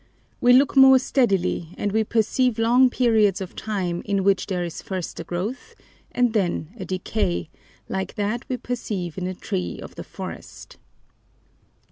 We 0.39 0.51
look 0.53 0.75
more 0.75 0.97
steadily, 0.97 1.75
and 1.77 1.91
we 1.91 2.03
perceive 2.03 2.57
long 2.57 2.89
periods 2.89 3.39
of 3.39 3.55
time, 3.55 4.01
in 4.03 4.23
which 4.23 4.47
there 4.47 4.63
is 4.63 4.81
first 4.81 5.19
a 5.19 5.23
growth 5.23 5.75
and 6.11 6.33
then 6.33 6.69
a 6.77 6.85
decay, 6.85 7.51
like 7.87 8.15
what 8.15 8.49
we 8.49 8.57
perceive 8.57 9.15
in 9.19 9.27
a 9.27 9.35
tree 9.35 9.79
of 9.79 9.93
the 9.93 10.03
forest." 10.03 10.77